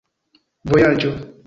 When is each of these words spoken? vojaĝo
vojaĝo 0.73 1.15